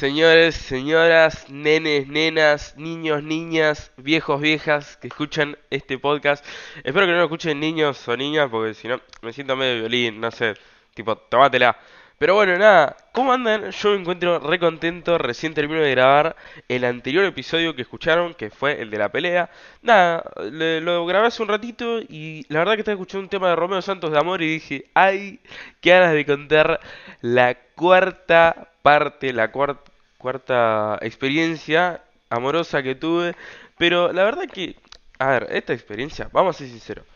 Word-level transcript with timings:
Señores, 0.00 0.54
señoras, 0.54 1.50
nenes, 1.50 2.06
nenas, 2.08 2.74
niños, 2.78 3.22
niñas, 3.22 3.92
viejos, 3.98 4.40
viejas 4.40 4.96
que 4.96 5.08
escuchan 5.08 5.58
este 5.68 5.98
podcast. 5.98 6.42
Espero 6.84 7.04
que 7.04 7.12
no 7.12 7.18
lo 7.18 7.24
escuchen 7.24 7.60
niños 7.60 8.08
o 8.08 8.16
niñas 8.16 8.48
porque 8.50 8.72
si 8.72 8.88
no 8.88 8.98
me 9.20 9.34
siento 9.34 9.56
medio 9.56 9.80
violín, 9.80 10.18
no 10.18 10.30
sé, 10.30 10.54
tipo, 10.94 11.16
tomátela. 11.16 11.76
Pero 12.16 12.34
bueno, 12.34 12.56
nada, 12.56 12.96
¿cómo 13.12 13.32
andan? 13.34 13.70
Yo 13.72 13.90
me 13.90 13.96
encuentro 14.00 14.38
re 14.38 14.58
contento, 14.58 15.18
recién 15.18 15.52
termino 15.52 15.82
de 15.82 15.90
grabar 15.90 16.34
el 16.68 16.84
anterior 16.86 17.24
episodio 17.26 17.74
que 17.76 17.82
escucharon, 17.82 18.32
que 18.32 18.48
fue 18.50 18.80
el 18.80 18.88
de 18.90 18.98
la 18.98 19.10
pelea. 19.10 19.50
Nada, 19.82 20.24
le- 20.50 20.80
lo 20.80 21.04
grabé 21.04 21.26
hace 21.26 21.42
un 21.42 21.48
ratito 21.48 22.00
y 22.00 22.46
la 22.48 22.60
verdad 22.60 22.74
que 22.74 22.80
estaba 22.80 22.94
escuchando 22.94 23.24
un 23.24 23.28
tema 23.30 23.50
de 23.50 23.56
Romeo 23.56 23.82
Santos 23.82 24.10
de 24.12 24.18
Amor 24.18 24.40
y 24.40 24.48
dije, 24.48 24.86
ay, 24.94 25.40
qué 25.82 25.90
ganas 25.90 26.14
de 26.14 26.24
contar 26.26 26.80
la 27.20 27.54
cuarta 27.74 28.69
parte, 28.82 29.32
la 29.32 29.52
cuar- 29.52 29.80
cuarta 30.18 30.98
experiencia 31.02 32.02
amorosa 32.30 32.82
que 32.82 32.94
tuve. 32.94 33.34
Pero 33.78 34.12
la 34.12 34.24
verdad 34.24 34.46
que, 34.48 34.76
a 35.18 35.30
ver, 35.30 35.46
esta 35.50 35.72
experiencia, 35.72 36.28
vamos 36.32 36.56
a 36.56 36.58
ser 36.60 36.68
sinceros, 36.68 37.06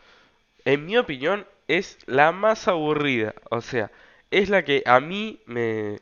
en 0.65 0.85
mi 0.85 0.97
opinión 0.97 1.47
es 1.67 1.99
la 2.07 2.31
más 2.31 2.67
aburrida. 2.67 3.33
O 3.51 3.61
sea, 3.61 3.91
es 4.31 4.49
la 4.49 4.63
que 4.63 4.83
a 4.85 4.99
mí 4.99 5.41
me, 5.45 5.99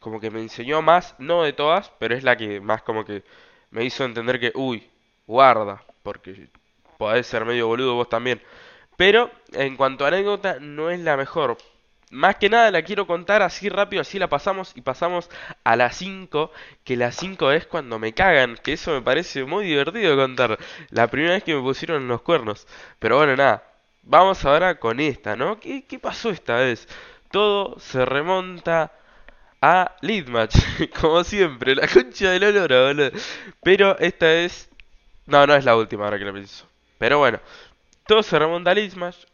como 0.00 0.20
que 0.20 0.30
me 0.30 0.40
enseñó 0.40 0.82
más, 0.82 1.14
no 1.18 1.42
de 1.42 1.52
todas, 1.52 1.90
pero 1.98 2.14
es 2.14 2.22
la 2.24 2.36
que 2.36 2.60
más 2.60 2.82
como 2.82 3.04
que 3.04 3.24
me 3.70 3.84
hizo 3.84 4.04
entender 4.04 4.38
que, 4.40 4.52
uy, 4.54 4.88
guarda, 5.26 5.82
porque 6.02 6.48
podés 6.98 7.26
ser 7.26 7.44
medio 7.44 7.66
boludo 7.66 7.94
vos 7.94 8.08
también. 8.08 8.40
Pero 8.96 9.30
en 9.52 9.76
cuanto 9.76 10.04
a 10.04 10.08
anécdota, 10.08 10.58
no 10.60 10.90
es 10.90 11.00
la 11.00 11.16
mejor. 11.16 11.58
Más 12.10 12.36
que 12.36 12.48
nada 12.48 12.70
la 12.70 12.82
quiero 12.82 13.06
contar 13.06 13.42
así 13.42 13.68
rápido, 13.68 14.00
así 14.00 14.18
la 14.18 14.28
pasamos 14.28 14.72
y 14.74 14.80
pasamos 14.80 15.28
a 15.64 15.76
las 15.76 15.96
5, 15.96 16.50
que 16.84 16.96
las 16.96 17.16
5 17.16 17.52
es 17.52 17.66
cuando 17.66 17.98
me 17.98 18.14
cagan, 18.14 18.56
que 18.62 18.72
eso 18.74 18.92
me 18.92 19.02
parece 19.02 19.44
muy 19.44 19.66
divertido 19.66 20.16
contar. 20.16 20.58
La 20.90 21.08
primera 21.08 21.34
vez 21.34 21.44
que 21.44 21.54
me 21.54 21.60
pusieron 21.62 22.08
los 22.08 22.22
cuernos. 22.22 22.66
Pero 22.98 23.16
bueno, 23.18 23.36
nada, 23.36 23.62
vamos 24.02 24.42
ahora 24.44 24.78
con 24.78 25.00
esta, 25.00 25.36
¿no? 25.36 25.60
¿Qué, 25.60 25.84
qué 25.86 25.98
pasó 25.98 26.30
esta 26.30 26.56
vez? 26.56 26.88
Todo 27.30 27.78
se 27.78 28.04
remonta 28.06 28.90
a 29.60 29.96
Lead 30.02 30.28
Match, 30.28 30.56
como 31.00 31.24
siempre, 31.24 31.74
la 31.74 31.88
concha 31.88 32.30
del 32.30 32.44
olor, 32.44 32.68
boludo. 32.68 33.10
Pero 33.62 33.98
esta 33.98 34.32
es... 34.32 34.68
No, 35.26 35.46
no 35.46 35.54
es 35.54 35.64
la 35.64 35.76
última 35.76 36.04
ahora 36.04 36.18
que 36.18 36.24
la 36.24 36.32
pienso. 36.32 36.66
Pero 36.98 37.18
bueno, 37.18 37.40
todo 38.08 38.22
se 38.22 38.38
remonta 38.38 38.74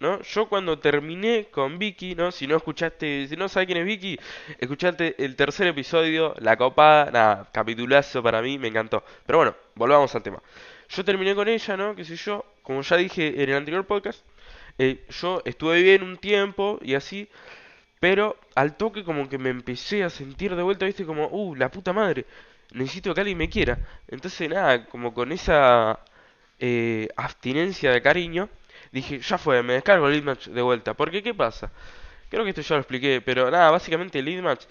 ¿no? 0.00 0.20
Yo 0.22 0.48
cuando 0.48 0.80
terminé 0.80 1.46
con 1.52 1.78
Vicky, 1.78 2.16
¿no? 2.16 2.32
Si 2.32 2.48
no 2.48 2.56
escuchaste, 2.56 3.28
si 3.28 3.36
no 3.36 3.48
sabes 3.48 3.66
quién 3.66 3.78
es 3.78 3.86
Vicky, 3.86 4.18
escuchaste 4.58 5.14
el 5.24 5.36
tercer 5.36 5.68
episodio, 5.68 6.34
La 6.40 6.56
Copada, 6.56 7.08
nada, 7.12 7.48
capitulazo 7.52 8.20
para 8.20 8.42
mí, 8.42 8.58
me 8.58 8.66
encantó. 8.66 9.04
Pero 9.26 9.38
bueno, 9.38 9.54
volvamos 9.76 10.12
al 10.16 10.24
tema. 10.24 10.42
Yo 10.88 11.04
terminé 11.04 11.36
con 11.36 11.46
ella, 11.46 11.76
¿no? 11.76 11.94
Qué 11.94 12.04
sé 12.04 12.16
yo, 12.16 12.44
como 12.64 12.82
ya 12.82 12.96
dije 12.96 13.44
en 13.44 13.48
el 13.48 13.54
anterior 13.54 13.86
podcast, 13.86 14.26
eh, 14.76 15.04
yo 15.08 15.40
estuve 15.44 15.80
bien 15.80 16.02
un 16.02 16.16
tiempo 16.16 16.80
y 16.82 16.94
así, 16.94 17.28
pero 18.00 18.36
al 18.56 18.76
toque 18.76 19.04
como 19.04 19.28
que 19.28 19.38
me 19.38 19.50
empecé 19.50 20.02
a 20.02 20.10
sentir 20.10 20.56
de 20.56 20.64
vuelta, 20.64 20.84
viste, 20.84 21.06
como, 21.06 21.28
uh, 21.28 21.54
la 21.54 21.70
puta 21.70 21.92
madre, 21.92 22.26
necesito 22.72 23.14
que 23.14 23.20
alguien 23.20 23.38
me 23.38 23.48
quiera. 23.48 23.78
Entonces 24.08 24.50
nada, 24.50 24.84
como 24.86 25.14
con 25.14 25.30
esa 25.30 26.00
eh, 26.58 27.08
abstinencia 27.16 27.92
de 27.92 28.02
cariño, 28.02 28.48
dije, 28.94 29.18
ya 29.20 29.38
fue, 29.38 29.62
me 29.62 29.74
descargo 29.74 30.06
el 30.08 30.14
lead 30.14 30.24
match 30.24 30.46
de 30.48 30.62
vuelta. 30.62 30.94
Porque, 30.94 31.22
¿qué 31.22 31.34
pasa? 31.34 31.70
Creo 32.30 32.44
que 32.44 32.50
esto 32.50 32.62
ya 32.62 32.76
lo 32.76 32.80
expliqué, 32.82 33.20
pero 33.20 33.50
nada, 33.50 33.70
básicamente 33.70 34.18
el 34.20 34.26
lead 34.26 34.42
match, 34.42 34.64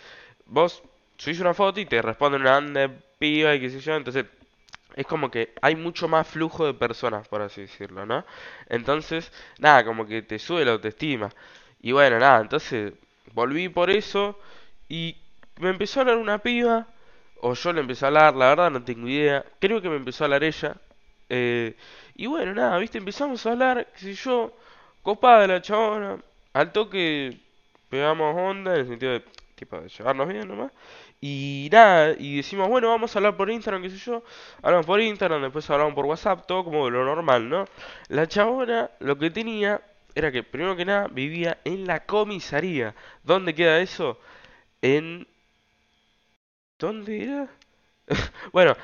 vos 0.45 0.83
subís 1.17 1.39
una 1.39 1.53
foto 1.53 1.79
y 1.79 1.85
te 1.85 2.01
responden 2.01 2.41
una 2.41 2.57
anda 2.57 2.89
piba 3.19 3.55
y 3.55 3.59
qué 3.61 3.69
sé 3.69 3.79
yo, 3.79 3.95
entonces 3.95 4.25
es 4.95 5.05
como 5.07 5.31
que 5.31 5.53
hay 5.61 5.75
mucho 5.75 6.07
más 6.07 6.27
flujo 6.27 6.65
de 6.65 6.73
personas, 6.73 7.27
por 7.27 7.41
así 7.41 7.61
decirlo, 7.61 8.05
¿no? 8.05 8.25
Entonces, 8.69 9.31
nada, 9.59 9.83
como 9.85 10.05
que 10.07 10.21
te 10.21 10.39
sube 10.39 10.65
la 10.65 10.73
autoestima. 10.73 11.29
Y 11.81 11.91
bueno, 11.93 12.19
nada, 12.19 12.41
entonces 12.41 12.93
volví 13.33 13.69
por 13.69 13.89
eso 13.89 14.39
y 14.89 15.17
me 15.59 15.69
empezó 15.69 15.99
a 15.99 16.03
hablar 16.03 16.17
una 16.17 16.39
piba, 16.39 16.87
o 17.41 17.53
yo 17.55 17.73
le 17.73 17.81
empecé 17.81 18.05
a 18.05 18.09
hablar, 18.09 18.35
la 18.35 18.49
verdad 18.49 18.71
no 18.71 18.83
tengo 18.83 19.07
idea, 19.07 19.45
creo 19.59 19.81
que 19.81 19.89
me 19.89 19.97
empezó 19.97 20.23
a 20.23 20.27
hablar 20.27 20.43
ella. 20.43 20.77
Eh, 21.35 21.75
y 22.15 22.27
bueno, 22.27 22.53
nada, 22.53 22.77
viste, 22.77 22.99
empezamos 22.99 23.43
a 23.45 23.51
hablar, 23.51 23.87
qué 23.93 23.99
sé 23.99 24.13
yo, 24.13 24.55
copada 25.01 25.47
la 25.47 25.61
chabona, 25.61 26.19
al 26.53 26.71
toque 26.71 27.39
pegamos 27.89 28.35
onda 28.37 28.75
en 28.75 28.81
el 28.81 28.87
sentido 28.87 29.13
de, 29.13 29.23
tipo, 29.55 29.79
de 29.79 29.89
llevarnos 29.89 30.27
bien 30.27 30.47
nomás. 30.47 30.71
Y 31.21 31.69
nada, 31.71 32.15
y 32.19 32.37
decimos, 32.37 32.67
bueno, 32.69 32.89
vamos 32.89 33.15
a 33.15 33.19
hablar 33.19 33.35
por 33.37 33.49
Instagram, 33.49 33.81
qué 33.81 33.89
sé 33.89 33.97
yo. 33.97 34.23
Hablamos 34.61 34.85
por 34.85 35.01
Instagram, 35.01 35.41
después 35.41 35.67
hablamos 35.71 35.95
por 35.95 36.05
WhatsApp, 36.05 36.45
todo 36.47 36.65
como 36.65 36.89
lo 36.89 37.03
normal, 37.05 37.49
¿no? 37.49 37.65
La 38.09 38.27
chabona 38.27 38.91
lo 38.99 39.17
que 39.17 39.31
tenía 39.31 39.81
era 40.15 40.31
que, 40.31 40.43
primero 40.43 40.75
que 40.75 40.85
nada, 40.85 41.07
vivía 41.07 41.57
en 41.65 41.87
la 41.87 42.05
comisaría. 42.05 42.93
¿Dónde 43.23 43.55
queda 43.55 43.79
eso? 43.79 44.19
En... 44.81 45.27
¿Dónde 46.79 47.23
era? 47.23 47.47
Bueno, 48.53 48.75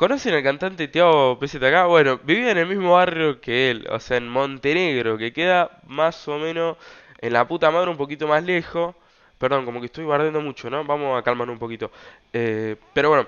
¿conocen 0.00 0.32
al 0.32 0.42
cantante 0.42 0.88
Tiago 0.88 1.38
PZK? 1.38 1.86
Bueno, 1.86 2.18
vivía 2.24 2.52
en 2.52 2.56
el 2.56 2.66
mismo 2.66 2.94
barrio 2.94 3.38
que 3.38 3.70
él, 3.70 3.86
o 3.90 4.00
sea, 4.00 4.16
en 4.16 4.30
Montenegro, 4.30 5.18
que 5.18 5.30
queda 5.30 5.78
más 5.88 6.26
o 6.26 6.38
menos 6.38 6.78
en 7.18 7.34
la 7.34 7.46
puta 7.46 7.70
madre 7.70 7.90
un 7.90 7.98
poquito 7.98 8.26
más 8.26 8.42
lejos. 8.42 8.94
Perdón, 9.36 9.66
como 9.66 9.78
que 9.78 9.86
estoy 9.86 10.06
bardeando 10.06 10.40
mucho, 10.40 10.70
¿no? 10.70 10.84
Vamos 10.84 11.18
a 11.18 11.22
calmar 11.22 11.50
un 11.50 11.58
poquito. 11.58 11.90
Eh, 12.32 12.76
pero 12.94 13.10
bueno, 13.10 13.26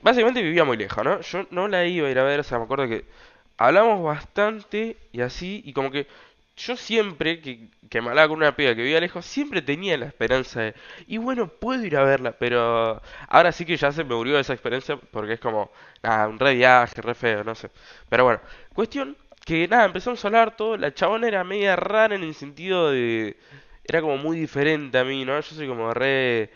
básicamente 0.00 0.40
vivía 0.40 0.62
muy 0.62 0.76
lejos, 0.76 1.04
¿no? 1.04 1.20
Yo 1.20 1.46
no 1.50 1.66
la 1.66 1.84
iba 1.84 2.06
a 2.06 2.10
ir 2.12 2.18
a 2.20 2.22
ver, 2.22 2.38
o 2.38 2.44
sea, 2.44 2.58
me 2.58 2.64
acuerdo 2.64 2.86
que 2.86 3.04
hablamos 3.56 4.00
bastante 4.04 4.96
y 5.10 5.20
así, 5.20 5.62
y 5.64 5.72
como 5.72 5.90
que 5.90 6.06
yo 6.58 6.76
siempre 6.76 7.40
que, 7.40 7.68
que 7.90 8.00
me 8.02 8.10
hablaba 8.10 8.28
con 8.28 8.38
una 8.38 8.56
piba 8.56 8.74
que 8.74 8.82
vivía 8.82 9.00
lejos, 9.00 9.24
siempre 9.26 9.62
tenía 9.62 9.96
la 9.98 10.06
esperanza 10.06 10.60
de, 10.62 10.74
y 11.06 11.18
bueno, 11.18 11.48
puedo 11.48 11.84
ir 11.84 11.96
a 11.96 12.04
verla, 12.04 12.32
pero 12.38 13.00
ahora 13.28 13.52
sí 13.52 13.64
que 13.64 13.76
ya 13.76 13.92
se 13.92 14.04
me 14.04 14.14
murió 14.14 14.38
esa 14.38 14.52
experiencia 14.54 14.96
porque 14.96 15.34
es 15.34 15.40
como, 15.40 15.70
nada, 16.02 16.28
un 16.28 16.38
re 16.38 16.54
viaje, 16.54 17.00
re 17.02 17.14
feo, 17.14 17.44
no 17.44 17.54
sé. 17.54 17.70
Pero 18.08 18.24
bueno, 18.24 18.40
cuestión 18.74 19.16
que 19.44 19.66
nada, 19.68 19.86
empezamos 19.86 20.24
a 20.24 20.28
hablar 20.28 20.56
todo, 20.56 20.76
la 20.76 20.92
chabona 20.92 21.28
era 21.28 21.44
media 21.44 21.76
rara 21.76 22.14
en 22.16 22.22
el 22.22 22.34
sentido 22.34 22.90
de, 22.90 23.36
era 23.84 24.00
como 24.00 24.18
muy 24.18 24.38
diferente 24.38 24.98
a 24.98 25.04
mí, 25.04 25.24
¿no? 25.24 25.36
Yo 25.40 25.42
soy 25.54 25.68
como 25.68 25.92
re 25.94 26.50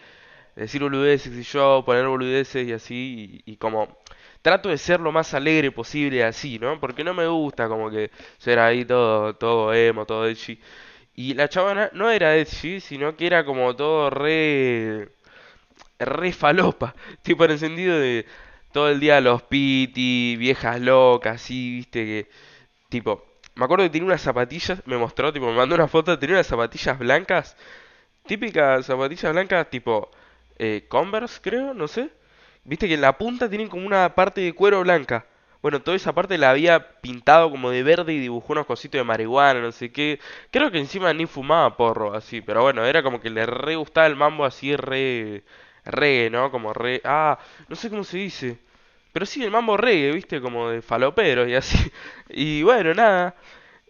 decir 0.56 0.82
boludeces 0.82 1.32
y 1.34 1.42
yo 1.42 1.82
poner 1.86 2.06
boludeces 2.06 2.66
y 2.68 2.72
así 2.72 3.42
y, 3.46 3.52
y 3.52 3.56
como 3.56 3.98
trato 4.42 4.68
de 4.68 4.78
ser 4.78 5.00
lo 5.00 5.12
más 5.12 5.34
alegre 5.34 5.70
posible 5.72 6.24
así, 6.24 6.58
¿no? 6.58 6.80
Porque 6.80 7.04
no 7.04 7.14
me 7.14 7.26
gusta 7.28 7.68
como 7.68 7.90
que 7.90 8.10
ser 8.38 8.58
ahí 8.58 8.84
todo 8.84 9.34
todo 9.36 9.74
emo, 9.74 10.06
todo 10.06 10.26
edgy. 10.28 10.60
Y 11.14 11.34
la 11.34 11.48
chabona 11.48 11.90
no 11.94 12.10
era 12.10 12.36
edgy, 12.36 12.80
sino 12.80 13.16
que 13.16 13.26
era 13.26 13.44
como 13.44 13.76
todo 13.76 14.10
re 14.10 15.10
re 15.98 16.32
falopa, 16.32 16.94
tipo 17.22 17.44
en 17.44 17.52
el 17.52 17.58
sentido 17.58 17.98
de 17.98 18.26
todo 18.72 18.88
el 18.90 19.00
día 19.00 19.20
los 19.20 19.42
piti, 19.42 20.36
viejas 20.36 20.80
locas, 20.80 21.36
así, 21.36 21.76
viste 21.76 22.04
que 22.04 22.28
tipo 22.88 23.24
me 23.54 23.64
acuerdo 23.66 23.84
que 23.84 23.90
tenía 23.90 24.06
unas 24.06 24.22
zapatillas, 24.22 24.82
me 24.86 24.96
mostró, 24.98 25.32
tipo, 25.32 25.46
me 25.46 25.54
mandó 25.56 25.74
una 25.74 25.88
foto, 25.88 26.18
tenía 26.18 26.36
unas 26.36 26.46
zapatillas 26.46 26.98
blancas 26.98 27.56
Típicas 28.26 28.86
zapatillas 28.86 29.32
blancas 29.32 29.70
tipo 29.70 30.10
eh, 30.58 30.86
Converse, 30.88 31.40
creo, 31.42 31.74
no 31.74 31.88
sé. 31.88 32.10
Viste 32.64 32.86
que 32.88 32.94
en 32.94 33.00
la 33.00 33.18
punta 33.18 33.48
tienen 33.48 33.68
como 33.68 33.86
una 33.86 34.14
parte 34.14 34.40
de 34.40 34.52
cuero 34.54 34.80
blanca. 34.82 35.26
Bueno, 35.62 35.80
toda 35.82 35.96
esa 35.96 36.12
parte 36.12 36.38
la 36.38 36.50
había 36.50 37.00
pintado 37.00 37.50
como 37.50 37.70
de 37.70 37.82
verde 37.82 38.12
y 38.14 38.18
dibujó 38.18 38.52
unos 38.52 38.66
cositos 38.66 38.98
de 38.98 39.04
marihuana, 39.04 39.60
no 39.60 39.72
sé 39.72 39.92
qué. 39.92 40.18
Creo 40.50 40.70
que 40.70 40.78
encima 40.78 41.12
ni 41.12 41.26
fumaba 41.26 41.76
porro, 41.76 42.14
así. 42.14 42.40
Pero 42.40 42.62
bueno, 42.62 42.84
era 42.84 43.02
como 43.02 43.20
que 43.20 43.30
le 43.30 43.46
re 43.46 43.76
gustaba 43.76 44.06
el 44.06 44.16
mambo 44.16 44.44
así 44.44 44.74
re... 44.76 45.42
Reggae, 45.84 46.30
¿no? 46.30 46.50
Como 46.52 46.72
re... 46.72 47.00
Ah, 47.04 47.38
no 47.68 47.74
sé 47.76 47.90
cómo 47.90 48.04
se 48.04 48.18
dice. 48.18 48.58
Pero 49.12 49.26
sí, 49.26 49.42
el 49.44 49.50
mambo 49.50 49.76
reggae, 49.76 50.12
¿viste? 50.12 50.40
Como 50.40 50.68
de 50.70 50.82
falopero 50.82 51.46
y 51.48 51.54
así. 51.54 51.90
Y 52.30 52.62
bueno, 52.62 52.94
nada. 52.94 53.34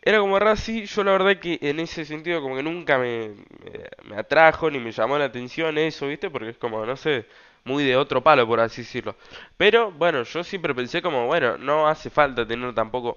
Era 0.02 0.18
como 0.20 0.38
raro 0.38 0.52
así, 0.52 0.86
yo 0.86 1.04
la 1.04 1.12
verdad 1.12 1.38
que 1.38 1.58
en 1.62 1.80
ese 1.80 2.04
sentido 2.04 2.42
como 2.42 2.56
que 2.56 2.62
nunca 2.64 2.98
me, 2.98 3.32
me 4.04 4.16
atrajo 4.16 4.70
ni 4.70 4.78
me 4.78 4.92
llamó 4.92 5.18
la 5.18 5.26
atención 5.26 5.78
eso, 5.78 6.08
¿viste? 6.08 6.30
Porque 6.30 6.50
es 6.50 6.58
como, 6.58 6.84
no 6.86 6.96
sé, 6.96 7.26
muy 7.64 7.84
de 7.84 7.96
otro 7.96 8.22
palo, 8.22 8.46
por 8.46 8.60
así 8.60 8.82
decirlo. 8.82 9.16
Pero 9.56 9.92
bueno, 9.92 10.22
yo 10.22 10.44
siempre 10.44 10.74
pensé 10.74 11.02
como, 11.02 11.26
bueno, 11.26 11.58
no 11.58 11.88
hace 11.88 12.10
falta 12.10 12.46
tener 12.46 12.74
tampoco 12.74 13.16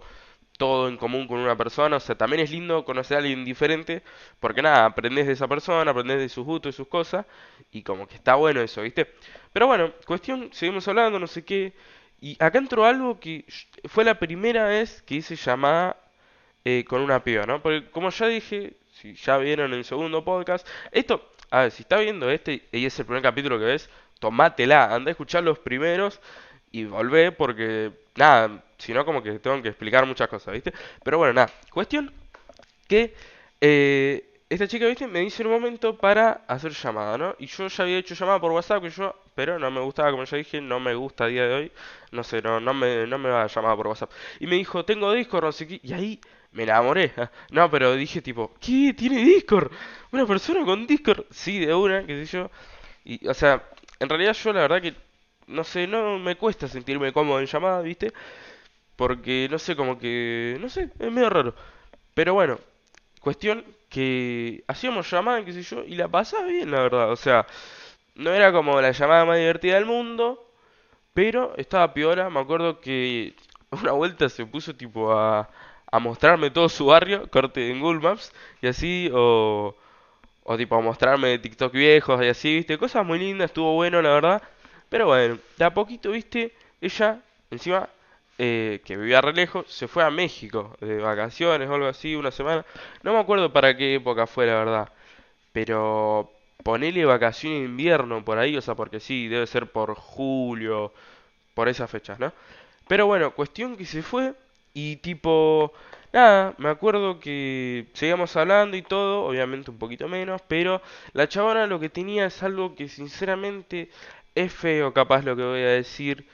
todo 0.57 0.87
en 0.87 0.97
común 0.97 1.27
con 1.27 1.39
una 1.39 1.57
persona, 1.57 1.97
o 1.97 1.99
sea, 1.99 2.15
también 2.15 2.41
es 2.41 2.51
lindo 2.51 2.85
conocer 2.85 3.17
a 3.17 3.19
alguien 3.19 3.43
diferente, 3.43 4.03
porque 4.39 4.61
nada, 4.61 4.85
aprendes 4.85 5.27
de 5.27 5.33
esa 5.33 5.47
persona, 5.47 5.91
aprendes 5.91 6.19
de 6.19 6.29
sus 6.29 6.45
gustos 6.45 6.73
y 6.73 6.77
sus 6.77 6.87
cosas, 6.87 7.25
y 7.71 7.83
como 7.83 8.07
que 8.07 8.15
está 8.15 8.35
bueno 8.35 8.61
eso, 8.61 8.81
¿viste? 8.81 9.13
Pero 9.51 9.67
bueno, 9.67 9.91
cuestión, 10.05 10.49
seguimos 10.53 10.87
hablando, 10.87 11.19
no 11.19 11.27
sé 11.27 11.43
qué, 11.43 11.73
y 12.21 12.37
acá 12.39 12.57
entró 12.59 12.85
algo 12.85 13.19
que 13.19 13.45
fue 13.85 14.05
la 14.05 14.17
primera 14.17 14.65
vez 14.65 15.01
que 15.01 15.15
hice 15.15 15.35
llamada 15.35 15.97
eh, 16.63 16.85
con 16.87 17.01
una 17.01 17.23
piba, 17.23 17.45
¿no? 17.45 17.61
Porque 17.61 17.89
como 17.91 18.09
ya 18.09 18.27
dije, 18.27 18.77
si 18.93 19.13
ya 19.15 19.37
vieron 19.37 19.73
el 19.73 19.83
segundo 19.83 20.23
podcast, 20.23 20.65
esto 20.91 21.31
a 21.51 21.61
ver, 21.61 21.71
si 21.71 21.83
está 21.83 21.97
viendo 21.99 22.29
este 22.29 22.67
y 22.71 22.85
es 22.85 22.99
el 22.99 23.05
primer 23.05 23.23
capítulo 23.23 23.59
que 23.59 23.65
ves, 23.65 23.89
tomátela, 24.19 24.93
anda 24.93 25.09
a 25.09 25.13
escuchar 25.13 25.43
los 25.43 25.59
primeros 25.59 26.19
y 26.71 26.85
volvé 26.85 27.31
porque, 27.31 27.91
nada, 28.15 28.63
si 28.77 28.93
no 28.93 29.05
como 29.05 29.23
que 29.23 29.39
tengo 29.39 29.61
que 29.61 29.69
explicar 29.69 30.05
muchas 30.05 30.27
cosas, 30.27 30.53
¿viste? 30.53 30.73
Pero 31.03 31.17
bueno, 31.17 31.33
nada, 31.33 31.51
cuestión 31.71 32.11
que 32.87 33.13
eh, 33.61 34.23
esta 34.49 34.67
chica, 34.67 34.85
¿viste? 34.87 35.07
Me 35.07 35.19
dice 35.21 35.43
un 35.43 35.51
momento 35.51 35.97
para 35.97 36.43
hacer 36.47 36.71
llamada, 36.71 37.17
¿no? 37.17 37.35
Y 37.39 37.47
yo 37.47 37.67
ya 37.67 37.83
había 37.83 37.97
hecho 37.97 38.13
llamada 38.15 38.39
por 38.39 38.51
WhatsApp, 38.51 38.83
que 38.83 38.89
yo, 38.89 39.15
pero 39.33 39.57
no 39.57 39.71
me 39.71 39.81
gustaba, 39.81 40.11
como 40.11 40.23
ya 40.23 40.37
dije, 40.37 40.61
no 40.61 40.79
me 40.79 40.93
gusta 40.93 41.25
a 41.25 41.27
día 41.27 41.47
de 41.47 41.53
hoy, 41.53 41.71
no 42.11 42.23
sé, 42.23 42.41
no, 42.41 42.59
no 42.59 42.73
me, 42.73 43.07
no 43.07 43.17
me 43.17 43.29
va 43.29 43.43
a 43.43 43.47
llamar 43.47 43.75
por 43.75 43.87
WhatsApp. 43.87 44.11
Y 44.39 44.47
me 44.47 44.55
dijo, 44.55 44.85
tengo 44.85 45.11
Discord, 45.13 45.45
no 45.45 45.51
sé 45.51 45.79
y 45.81 45.93
ahí 45.93 46.19
me 46.51 46.63
enamoré. 46.63 47.11
No, 47.51 47.69
pero 47.71 47.95
dije 47.95 48.21
tipo, 48.21 48.53
¿qué? 48.59 48.93
¿Tiene 48.95 49.23
Discord? 49.23 49.71
¿Una 50.11 50.25
persona 50.25 50.63
con 50.65 50.85
Discord? 50.87 51.25
Sí, 51.31 51.59
de 51.65 51.73
una, 51.73 52.05
qué 52.05 52.25
sé 52.25 52.37
yo. 52.37 52.51
Y, 53.03 53.27
o 53.27 53.33
sea, 53.33 53.63
en 54.05 54.09
realidad 54.09 54.33
yo 54.33 54.53
la 54.53 54.61
verdad 54.61 54.81
que, 54.81 54.95
no 55.47 55.63
sé, 55.65 55.87
no 55.87 56.19
me 56.19 56.37
cuesta 56.37 56.67
sentirme 56.67 57.13
cómodo 57.13 57.39
en 57.41 57.47
llamada, 57.47 57.81
¿viste? 57.81 58.13
Porque, 58.95 59.47
no 59.51 59.59
sé, 59.59 59.75
como 59.75 59.99
que, 59.99 60.57
no 60.61 60.69
sé, 60.69 60.89
es 60.99 61.11
medio 61.11 61.29
raro. 61.29 61.55
Pero 62.15 62.33
bueno, 62.35 62.59
cuestión 63.21 63.65
que 63.89 64.63
hacíamos 64.67 65.11
llamada, 65.11 65.45
qué 65.45 65.53
sé 65.53 65.63
yo, 65.63 65.83
y 65.85 65.95
la 65.95 66.07
pasaba 66.09 66.45
bien, 66.47 66.71
la 66.71 66.81
verdad. 66.81 67.11
O 67.11 67.15
sea, 67.17 67.47
no 68.15 68.31
era 68.31 68.51
como 68.53 68.81
la 68.81 68.91
llamada 68.91 69.25
más 69.25 69.37
divertida 69.37 69.75
del 69.75 69.85
mundo, 69.85 70.45
pero 71.13 71.53
estaba 71.57 71.93
piola. 71.93 72.29
Me 72.29 72.39
acuerdo 72.39 72.79
que 72.81 73.35
una 73.71 73.91
vuelta 73.93 74.29
se 74.29 74.45
puso 74.45 74.75
tipo 74.75 75.13
a, 75.13 75.49
a 75.91 75.99
mostrarme 75.99 76.51
todo 76.51 76.69
su 76.69 76.87
barrio, 76.87 77.29
corte 77.29 77.71
en 77.71 77.79
Google 77.81 78.01
Maps, 78.01 78.33
y 78.61 78.67
así, 78.67 79.09
o, 79.13 79.75
o 80.45 80.57
tipo 80.57 80.79
mostrarme 80.81 81.39
TikTok 81.39 81.73
viejos 81.73 82.23
y 82.23 82.27
así, 82.27 82.55
viste, 82.55 82.77
cosas 82.77 83.05
muy 83.05 83.19
lindas, 83.19 83.47
estuvo 83.49 83.73
bueno, 83.73 84.01
la 84.01 84.11
verdad. 84.11 84.43
Pero 84.89 85.07
bueno, 85.07 85.39
de 85.57 85.65
a 85.65 85.73
poquito, 85.73 86.11
viste, 86.11 86.53
ella, 86.81 87.19
encima, 87.51 87.89
eh, 88.37 88.81
que 88.85 88.95
vivía 88.97 89.21
re 89.21 89.33
lejos, 89.33 89.65
se 89.67 89.87
fue 89.87 90.03
a 90.03 90.11
México 90.11 90.77
de 90.81 90.99
vacaciones 90.99 91.69
o 91.69 91.73
algo 91.73 91.87
así, 91.87 92.15
una 92.15 92.31
semana. 92.31 92.65
No 93.03 93.13
me 93.13 93.19
acuerdo 93.19 93.51
para 93.51 93.75
qué 93.75 93.95
época 93.95 94.27
fue, 94.27 94.45
la 94.45 94.55
verdad. 94.55 94.89
Pero 95.51 96.31
ponele 96.63 97.05
vacación 97.05 97.53
de 97.53 97.59
invierno 97.65 98.23
por 98.23 98.37
ahí, 98.37 98.57
o 98.57 98.61
sea, 98.61 98.75
porque 98.75 98.99
sí, 98.99 99.27
debe 99.27 99.47
ser 99.47 99.71
por 99.71 99.95
julio, 99.95 100.93
por 101.55 101.69
esas 101.69 101.89
fechas, 101.89 102.19
¿no? 102.19 102.33
Pero 102.87 103.07
bueno, 103.07 103.31
cuestión 103.31 103.77
que 103.77 103.85
se 103.85 104.03
fue 104.03 104.35
y 104.75 104.97
tipo, 104.97 105.73
nada, 106.13 106.53
me 106.59 106.69
acuerdo 106.69 107.19
que 107.19 107.87
seguíamos 107.93 108.35
hablando 108.35 108.77
y 108.77 108.83
todo, 108.83 109.25
obviamente 109.25 109.71
un 109.71 109.79
poquito 109.79 110.07
menos, 110.09 110.41
pero 110.47 110.81
la 111.13 111.29
chabona 111.29 111.65
lo 111.67 111.79
que 111.79 111.89
tenía 111.89 112.27
es 112.27 112.43
algo 112.43 112.75
que 112.75 112.89
sinceramente 112.89 113.89
es 114.35 114.53
feo, 114.53 114.93
capaz 114.93 115.23
lo 115.23 115.35
que 115.37 115.43
voy 115.43 115.61
a 115.61 115.69
decir, 115.69 116.27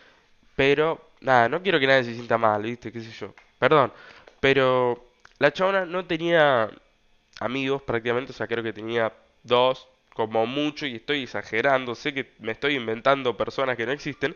pero 0.55 1.01
nada, 1.21 1.49
no 1.49 1.61
quiero 1.63 1.79
que 1.79 1.87
nadie 1.87 2.03
se 2.05 2.15
sienta 2.15 2.37
mal, 2.37 2.63
¿viste? 2.63 2.91
¿Qué 2.91 3.01
sé 3.01 3.11
yo? 3.11 3.33
Perdón, 3.59 3.93
pero 4.39 5.05
la 5.39 5.51
chabona 5.53 5.85
no 5.85 6.05
tenía 6.05 6.69
amigos 7.39 7.81
prácticamente, 7.83 8.31
o 8.31 8.35
sea, 8.35 8.47
creo 8.47 8.63
que 8.63 8.73
tenía 8.73 9.13
dos, 9.43 9.87
como 10.13 10.45
mucho, 10.45 10.85
y 10.85 10.95
estoy 10.95 11.23
exagerando, 11.23 11.95
sé 11.95 12.13
que 12.13 12.33
me 12.39 12.51
estoy 12.53 12.75
inventando 12.75 13.37
personas 13.37 13.77
que 13.77 13.85
no 13.85 13.91
existen, 13.91 14.35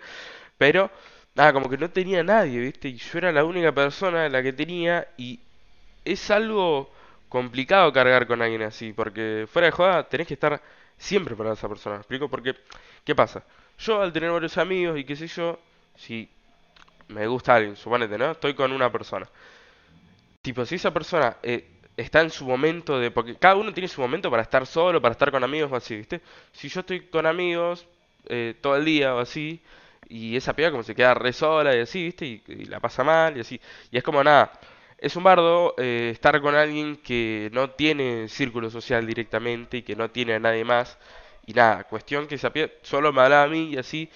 pero 0.58 0.92
nada, 1.36 1.54
como 1.54 1.70
que 1.70 1.78
no 1.78 1.90
tenía 1.90 2.24
nadie, 2.24 2.60
¿viste? 2.60 2.90
Y 2.90 2.98
yo 2.98 3.18
era 3.18 3.32
la 3.32 3.44
única 3.46 3.72
persona 3.74 4.30
la 4.30 4.42
que 4.42 4.54
tenía, 4.54 5.08
y 5.18 5.40
es 6.06 6.32
algo 6.32 6.92
complicado 7.30 7.92
cargar 7.94 8.28
con 8.28 8.42
alguien 8.42 8.64
así, 8.64 8.94
porque 8.94 9.48
fuera 9.52 9.68
de 9.68 9.72
joda 9.72 10.08
tenés 10.08 10.28
que 10.28 10.36
estar 10.36 10.62
siempre 10.98 11.36
para 11.36 11.54
esa 11.54 11.68
persona, 11.68 11.96
¿me 11.96 12.02
explico? 12.02 12.30
Porque, 12.30 12.56
¿qué 13.04 13.16
pasa? 13.16 13.44
Yo 13.80 14.02
al 14.02 14.14
tener 14.14 14.32
varios 14.32 14.58
amigos 14.58 14.98
y 14.98 15.04
qué 15.04 15.16
sé 15.16 15.28
yo, 15.28 15.60
si 15.96 16.30
me 17.10 17.28
gusta 17.28 17.56
alguien, 17.56 17.76
suponete, 17.76 18.18
¿no? 18.18 18.32
Estoy 18.32 18.54
con 18.54 18.72
una 18.72 18.92
persona. 18.92 19.28
Tipo, 20.42 20.66
si 20.66 20.76
esa 20.76 20.94
persona 20.94 21.38
eh, 21.44 21.68
está 21.98 22.22
en 22.22 22.30
su 22.30 22.46
momento 22.46 23.00
de... 23.00 23.12
Porque 23.12 23.36
cada 23.36 23.56
uno 23.56 23.74
tiene 23.74 23.88
su 23.88 24.02
momento 24.02 24.30
para 24.30 24.44
estar 24.44 24.66
solo, 24.66 25.02
para 25.02 25.14
estar 25.14 25.32
con 25.32 25.44
amigos 25.44 25.72
o 25.72 25.76
así, 25.76 25.96
¿viste? 25.98 26.22
Si 26.52 26.70
yo 26.70 26.82
estoy 26.82 27.02
con 27.08 27.26
amigos 27.26 27.86
eh, 28.28 28.56
todo 28.62 28.76
el 28.76 28.86
día 28.86 29.16
o 29.16 29.20
así, 29.20 29.62
y 30.10 30.36
esa 30.36 30.54
piba 30.56 30.72
como 30.72 30.84
se 30.84 30.96
queda 30.96 31.14
re 31.14 31.34
sola 31.34 31.76
y 31.76 31.80
así, 31.80 32.04
¿viste? 32.04 32.26
Y, 32.26 32.66
la 32.66 32.80
pasa 32.80 33.04
mal 33.04 33.38
y 33.38 33.42
así. 33.42 33.60
Y 33.92 33.98
es 33.98 34.04
como 34.04 34.24
nada. 34.24 34.52
Es 34.98 35.16
un 35.16 35.24
bardo 35.24 35.76
eh, 35.78 36.10
estar 36.14 36.40
con 36.42 36.56
alguien 36.56 36.98
que 36.98 37.50
no 37.54 37.70
tiene 37.72 38.28
círculo 38.30 38.70
social 38.70 39.06
directamente 39.06 39.78
y 39.78 39.82
que 39.84 39.96
no 39.96 40.10
tiene 40.10 40.36
a 40.36 40.40
nadie 40.40 40.64
más. 40.64 40.98
Y 41.46 41.54
nada, 41.54 41.84
cuestión 41.86 42.28
que 42.28 42.36
esa 42.36 42.52
piba 42.52 42.70
solo 42.82 43.14
me 43.14 43.22
hablaba 43.22 43.44
a 43.44 43.48
mí 43.48 43.72
y 43.74 43.78
así. 43.78 44.10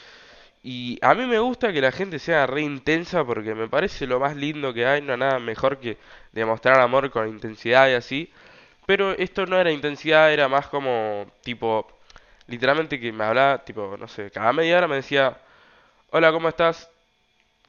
Y 0.63 0.99
a 1.01 1.13
mí 1.15 1.25
me 1.25 1.39
gusta 1.39 1.71
que 1.71 1.81
la 1.81 1.91
gente 1.91 2.19
sea 2.19 2.45
re 2.45 2.61
intensa 2.61 3.23
porque 3.23 3.55
me 3.55 3.67
parece 3.69 4.05
lo 4.07 4.19
más 4.19 4.35
lindo 4.35 4.73
que 4.73 4.85
hay, 4.85 5.01
no 5.01 5.13
hay 5.13 5.19
nada 5.19 5.39
mejor 5.39 5.79
que 5.79 5.97
demostrar 6.33 6.79
amor 6.81 7.09
con 7.11 7.27
intensidad 7.29 7.89
y 7.89 7.93
así. 7.93 8.31
Pero 8.85 9.11
esto 9.13 9.45
no 9.45 9.59
era 9.59 9.71
intensidad, 9.71 10.33
era 10.33 10.47
más 10.49 10.67
como 10.67 11.27
tipo, 11.43 11.87
literalmente 12.47 12.99
que 12.99 13.11
me 13.11 13.23
hablaba, 13.23 13.63
tipo, 13.63 13.95
no 13.97 14.07
sé, 14.07 14.31
cada 14.31 14.51
media 14.53 14.77
hora 14.77 14.87
me 14.87 14.97
decía, 14.97 15.37
hola, 16.11 16.31
¿cómo 16.31 16.49
estás? 16.49 16.89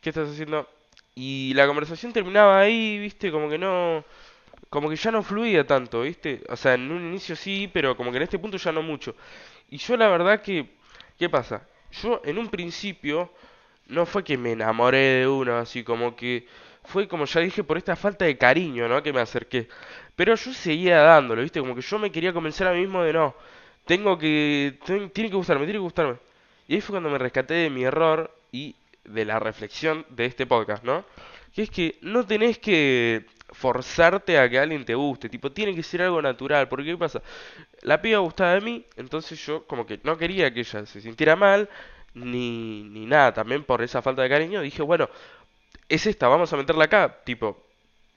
¿Qué 0.00 0.10
estás 0.10 0.31
haciendo? 0.31 0.69
Y 1.14 1.52
la 1.54 1.66
conversación 1.66 2.12
terminaba 2.12 2.60
ahí, 2.60 2.98
viste, 2.98 3.31
como 3.31 3.48
que 3.48 3.58
no, 3.58 4.04
como 4.70 4.88
que 4.90 4.96
ya 4.96 5.10
no 5.10 5.22
fluía 5.22 5.66
tanto, 5.66 6.02
viste. 6.02 6.42
O 6.48 6.56
sea, 6.56 6.75
en 6.75 6.90
un 6.90 7.02
inicio 7.08 7.37
sí, 7.37 7.70
pero 7.72 7.96
como 7.96 8.10
que 8.10 8.19
en 8.19 8.25
este 8.25 8.38
punto 8.38 8.56
ya 8.56 8.72
no 8.72 8.82
mucho. 8.82 9.14
Y 9.70 9.78
yo 9.78 9.96
la 9.96 10.08
verdad 10.08 10.42
que, 10.42 10.66
¿qué 11.19 11.28
pasa? 11.28 11.66
Yo 12.02 12.22
en 12.25 12.38
un 12.38 12.48
principio 12.50 13.32
no 13.88 14.06
fue 14.06 14.25
que 14.25 14.38
me 14.38 14.52
enamoré 14.52 14.98
de 15.20 15.28
uno, 15.28 15.56
así 15.58 15.84
como 15.84 16.16
que 16.16 16.46
fue 16.84 17.08
como 17.08 17.25
ya 17.26 17.40
dije 17.40 17.64
por 17.64 17.76
esta 17.78 17.96
falta 17.96 18.25
de 18.25 18.38
cariño, 18.38 18.88
¿no? 18.88 19.02
Que 19.02 19.12
me 19.12 19.20
acerqué. 19.20 19.69
Pero 20.16 20.34
yo 20.37 20.52
seguía 20.54 20.98
dándolo, 21.02 21.42
¿viste? 21.42 21.60
Como 21.60 21.75
que 21.75 21.82
yo 21.82 21.98
me 21.98 22.12
quería 22.12 22.32
convencer 22.32 22.66
a 22.66 22.72
mí 22.72 22.81
mismo 22.81 23.02
de 23.02 23.12
no, 23.12 23.34
tengo 23.87 24.19
que, 24.19 24.78
tiene 24.87 25.31
que 25.31 25.37
gustarme, 25.37 25.64
tiene 25.66 25.78
que 25.78 25.82
gustarme. 25.82 26.16
Y 26.70 26.75
ahí 26.75 26.81
fue 26.81 26.93
cuando 26.93 27.11
me 27.11 27.19
rescaté 27.19 27.55
de 27.55 27.69
mi 27.69 27.82
error 27.82 28.32
y 28.52 28.76
de 29.02 29.25
la 29.25 29.40
reflexión 29.40 30.06
de 30.08 30.26
este 30.26 30.46
podcast, 30.46 30.84
¿no? 30.84 31.05
Que 31.52 31.62
es 31.62 31.70
que 31.70 31.99
no 32.00 32.25
tenés 32.25 32.61
que 32.61 33.26
forzarte 33.49 34.38
a 34.38 34.49
que 34.49 34.56
alguien 34.56 34.84
te 34.84 34.94
guste, 34.94 35.28
tipo, 35.28 35.50
tiene 35.50 35.75
que 35.75 35.82
ser 35.82 36.02
algo 36.02 36.22
natural, 36.22 36.69
porque 36.69 36.84
¿qué 36.84 36.96
pasa? 36.96 37.22
La 37.82 38.00
piba 38.00 38.20
gustaba 38.20 38.55
de 38.55 38.61
mí, 38.61 38.87
entonces 38.94 39.44
yo 39.44 39.67
como 39.67 39.84
que 39.84 39.99
no 40.05 40.17
quería 40.17 40.55
que 40.55 40.61
ella 40.61 40.87
se 40.87 41.00
sintiera 41.00 41.34
mal, 41.34 41.69
ni, 42.14 42.84
ni 42.84 43.05
nada, 43.05 43.34
también 43.34 43.64
por 43.64 43.83
esa 43.83 44.00
falta 44.00 44.23
de 44.23 44.28
cariño, 44.28 44.61
dije, 44.61 44.80
bueno, 44.80 45.11
es 45.88 46.06
esta, 46.06 46.28
vamos 46.28 46.52
a 46.52 46.56
meterla 46.56 46.85
acá, 46.85 47.18
tipo, 47.25 47.66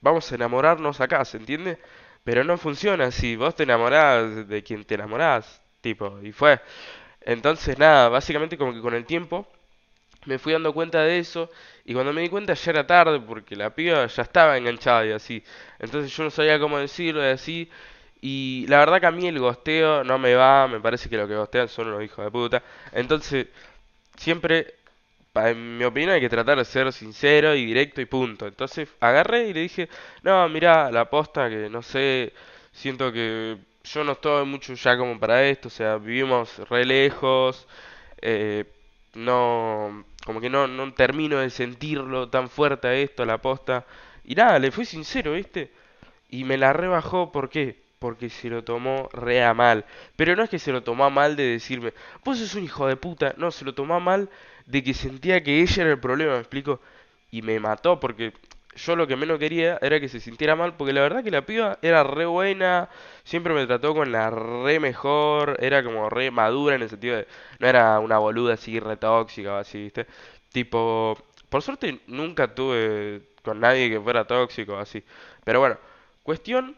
vamos 0.00 0.30
a 0.30 0.34
enamorarnos 0.36 1.00
acá, 1.00 1.24
¿se 1.24 1.38
entiende? 1.38 1.80
Pero 2.22 2.44
no 2.44 2.56
funciona 2.56 3.06
así, 3.06 3.34
vos 3.34 3.56
te 3.56 3.64
enamorás 3.64 4.46
de 4.46 4.62
quien 4.62 4.84
te 4.84 4.94
enamorás, 4.94 5.60
tipo, 5.80 6.20
y 6.22 6.30
fue. 6.30 6.60
Entonces 7.24 7.78
nada, 7.78 8.08
básicamente 8.08 8.58
como 8.58 8.72
que 8.74 8.80
con 8.80 8.94
el 8.94 9.04
tiempo 9.06 9.46
me 10.26 10.38
fui 10.38 10.52
dando 10.52 10.72
cuenta 10.72 11.02
de 11.02 11.18
eso 11.18 11.50
y 11.84 11.92
cuando 11.94 12.12
me 12.12 12.22
di 12.22 12.28
cuenta 12.28 12.54
ya 12.54 12.70
era 12.70 12.86
tarde 12.86 13.20
porque 13.20 13.56
la 13.56 13.74
piba 13.74 14.06
ya 14.06 14.22
estaba 14.22 14.56
enganchada 14.56 15.06
y 15.06 15.12
así. 15.12 15.44
Entonces 15.78 16.14
yo 16.16 16.24
no 16.24 16.30
sabía 16.30 16.58
cómo 16.58 16.78
decirlo 16.78 17.22
y 17.22 17.28
así. 17.30 17.70
Y 18.22 18.66
la 18.68 18.78
verdad 18.78 19.00
que 19.00 19.06
a 19.06 19.10
mí 19.10 19.26
el 19.26 19.38
gosteo 19.38 20.02
no 20.04 20.18
me 20.18 20.34
va, 20.34 20.66
me 20.68 20.80
parece 20.80 21.10
que 21.10 21.16
lo 21.18 21.28
que 21.28 21.36
gostean 21.36 21.68
son 21.68 21.88
unos 21.88 22.02
hijos 22.02 22.24
de 22.24 22.30
puta. 22.30 22.62
Entonces 22.92 23.48
siempre, 24.16 24.74
en 25.34 25.78
mi 25.78 25.84
opinión, 25.84 26.12
hay 26.12 26.20
que 26.20 26.28
tratar 26.28 26.58
de 26.58 26.64
ser 26.64 26.92
sincero 26.92 27.54
y 27.54 27.66
directo 27.66 28.00
y 28.00 28.06
punto. 28.06 28.46
Entonces 28.46 28.88
agarré 29.00 29.48
y 29.48 29.54
le 29.54 29.60
dije, 29.60 29.88
no, 30.22 30.48
mira, 30.48 30.90
la 30.92 31.10
posta 31.10 31.48
que 31.50 31.68
no 31.70 31.82
sé, 31.82 32.32
siento 32.72 33.12
que 33.12 33.58
yo 33.84 34.04
no 34.04 34.12
estoy 34.12 34.46
mucho 34.46 34.74
ya 34.74 34.96
como 34.96 35.18
para 35.20 35.44
esto, 35.46 35.68
o 35.68 35.70
sea, 35.70 35.96
vivimos 35.98 36.58
re 36.70 36.84
lejos, 36.84 37.66
eh, 38.22 38.64
no, 39.14 40.04
como 40.26 40.40
que 40.40 40.50
no, 40.50 40.66
no 40.66 40.92
termino 40.94 41.38
de 41.38 41.50
sentirlo 41.50 42.28
tan 42.30 42.48
fuerte 42.48 42.88
a 42.88 42.94
esto, 42.94 43.24
la 43.24 43.38
posta. 43.38 43.86
Y 44.24 44.34
nada, 44.34 44.58
le 44.58 44.70
fui 44.72 44.84
sincero, 44.86 45.32
¿viste? 45.32 45.70
Y 46.30 46.44
me 46.44 46.58
la 46.58 46.72
rebajó, 46.72 47.32
¿por 47.32 47.50
qué? 47.50 47.82
Porque 47.98 48.30
se 48.30 48.48
lo 48.50 48.64
tomó 48.64 49.08
re 49.12 49.44
a 49.44 49.54
mal. 49.54 49.84
Pero 50.16 50.36
no 50.36 50.42
es 50.44 50.50
que 50.50 50.58
se 50.58 50.72
lo 50.72 50.82
tomó 50.82 51.04
a 51.04 51.10
mal 51.10 51.36
de 51.36 51.44
decirme, 51.44 51.92
vos 52.24 52.38
sos 52.38 52.54
un 52.54 52.64
hijo 52.64 52.86
de 52.86 52.96
puta. 52.96 53.34
No, 53.38 53.50
se 53.50 53.64
lo 53.64 53.74
tomó 53.74 53.94
a 53.94 54.00
mal 54.00 54.30
de 54.66 54.82
que 54.82 54.94
sentía 54.94 55.42
que 55.42 55.60
ella 55.62 55.82
era 55.84 55.92
el 55.92 56.00
problema, 56.00 56.32
¿me 56.34 56.38
explico? 56.40 56.80
Y 57.30 57.42
me 57.42 57.60
mató 57.60 58.00
porque 58.00 58.32
yo 58.76 58.96
lo 58.96 59.06
que 59.06 59.16
menos 59.16 59.38
quería 59.38 59.78
era 59.82 60.00
que 60.00 60.08
se 60.08 60.20
sintiera 60.20 60.56
mal, 60.56 60.76
porque 60.76 60.92
la 60.92 61.00
verdad 61.02 61.22
que 61.24 61.30
la 61.30 61.46
piba 61.46 61.78
era 61.82 62.02
re 62.04 62.26
buena, 62.26 62.88
siempre 63.24 63.54
me 63.54 63.66
trató 63.66 63.94
con 63.94 64.12
la 64.12 64.30
re 64.30 64.80
mejor, 64.80 65.56
era 65.60 65.82
como 65.84 66.10
re 66.10 66.30
madura 66.30 66.76
en 66.76 66.82
el 66.82 66.90
sentido 66.90 67.16
de, 67.16 67.26
no 67.58 67.66
era 67.68 67.98
una 68.00 68.18
boluda 68.18 68.54
así 68.54 68.80
re 68.80 68.96
tóxica 68.96 69.54
o 69.54 69.56
así, 69.56 69.82
¿viste? 69.84 70.06
Tipo, 70.52 71.16
por 71.48 71.62
suerte 71.62 72.00
nunca 72.06 72.54
tuve 72.54 73.22
con 73.42 73.60
nadie 73.60 73.90
que 73.90 74.00
fuera 74.00 74.26
tóxico 74.26 74.74
o 74.74 74.78
así. 74.78 75.02
Pero 75.44 75.60
bueno, 75.60 75.76
cuestión 76.22 76.76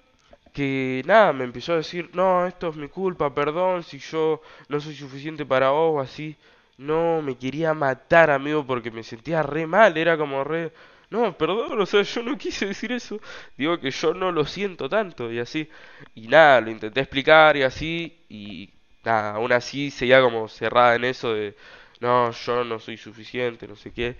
que 0.52 1.02
nada, 1.06 1.32
me 1.32 1.44
empezó 1.44 1.74
a 1.74 1.76
decir, 1.76 2.10
no, 2.14 2.46
esto 2.46 2.68
es 2.70 2.76
mi 2.76 2.88
culpa, 2.88 3.34
perdón, 3.34 3.82
si 3.82 3.98
yo 3.98 4.40
no 4.68 4.80
soy 4.80 4.94
suficiente 4.94 5.44
para 5.46 5.70
vos 5.70 5.96
o 5.96 6.00
así. 6.00 6.36
No, 6.78 7.22
me 7.22 7.36
quería 7.36 7.74
matar, 7.74 8.30
amigo, 8.30 8.66
porque 8.66 8.90
me 8.90 9.02
sentía 9.02 9.42
re 9.42 9.66
mal, 9.66 9.96
era 9.96 10.16
como 10.18 10.44
re... 10.44 10.72
No, 11.10 11.36
perdón, 11.38 11.80
o 11.80 11.86
sea, 11.86 12.02
yo 12.02 12.22
no 12.22 12.36
quise 12.36 12.66
decir 12.66 12.92
eso. 12.92 13.20
Digo 13.56 13.78
que 13.78 13.90
yo 13.90 14.12
no 14.14 14.32
lo 14.32 14.44
siento 14.44 14.88
tanto 14.88 15.30
y 15.32 15.38
así. 15.38 15.68
Y 16.14 16.28
nada, 16.28 16.60
lo 16.60 16.70
intenté 16.70 17.00
explicar 17.00 17.56
y 17.56 17.62
así. 17.62 18.16
Y 18.28 18.70
nada, 19.04 19.34
aún 19.36 19.52
así 19.52 19.90
seguía 19.90 20.20
como 20.20 20.48
cerrada 20.48 20.96
en 20.96 21.04
eso 21.04 21.32
de, 21.34 21.56
no, 22.00 22.30
yo 22.32 22.64
no 22.64 22.78
soy 22.80 22.96
suficiente, 22.96 23.68
no 23.68 23.76
sé 23.76 23.92
qué. 23.92 24.16